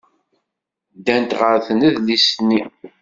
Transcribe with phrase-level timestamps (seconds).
[0.97, 2.61] Ddant ɣer tnedlist-nni.